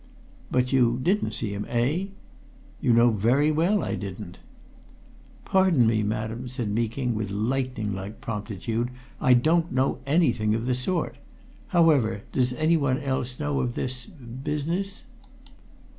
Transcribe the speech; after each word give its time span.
"But 0.49 0.73
you 0.73 0.99
didn't 1.03 1.33
see 1.35 1.53
him, 1.53 1.63
eh?" 1.69 2.05
"You 2.81 2.91
know 2.91 3.11
very 3.11 3.51
well 3.51 3.83
I 3.83 3.93
didn't!" 3.93 4.39
"Pardon 5.45 5.85
me, 5.85 6.01
madam," 6.01 6.47
said 6.49 6.71
Meeking 6.71 7.13
with 7.13 7.29
lightning 7.29 7.93
like 7.93 8.19
promptitude. 8.19 8.89
"I 9.21 9.35
don't 9.35 9.71
know 9.71 9.99
anything 10.07 10.55
of 10.55 10.65
the 10.65 10.73
sort! 10.73 11.19
However, 11.67 12.21
does 12.31 12.51
anyone 12.53 12.97
else 12.97 13.39
know 13.39 13.59
of 13.59 13.75
this 13.75 14.07
business?" 14.07 15.03